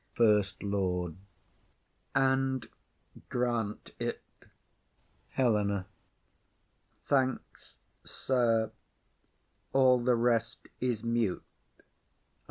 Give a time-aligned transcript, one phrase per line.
[0.15, 1.15] FIRST LORD.
[2.15, 2.67] And
[3.29, 4.23] grant it.
[5.33, 5.85] HELENA.
[7.05, 8.71] Thanks, sir;
[9.73, 11.43] all the rest is mute.